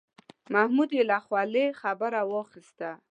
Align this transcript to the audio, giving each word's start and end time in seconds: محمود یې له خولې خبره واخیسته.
محمود 0.53 0.89
یې 0.97 1.03
له 1.09 1.17
خولې 1.25 1.65
خبره 1.81 2.21
واخیسته. 2.31 2.89